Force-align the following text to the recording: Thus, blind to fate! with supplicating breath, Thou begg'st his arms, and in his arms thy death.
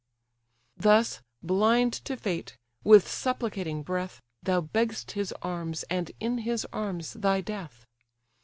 Thus, 0.77 1.21
blind 1.43 1.93
to 2.05 2.17
fate! 2.17 2.57
with 2.83 3.07
supplicating 3.07 3.83
breath, 3.83 4.19
Thou 4.41 4.61
begg'st 4.61 5.11
his 5.11 5.31
arms, 5.43 5.83
and 5.91 6.11
in 6.19 6.39
his 6.39 6.65
arms 6.73 7.13
thy 7.13 7.41
death. 7.41 7.85